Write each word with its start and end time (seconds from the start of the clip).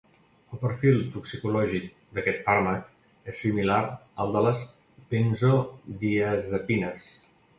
El 0.55 0.59
perfil 0.61 0.95
toxicològic 1.15 1.85
d'aquest 2.19 2.39
fàrmac 2.47 3.29
és 3.33 3.43
similar 3.45 3.77
al 4.25 4.33
de 4.37 4.43
les 4.47 4.65
benzodiazepines. 5.13 7.09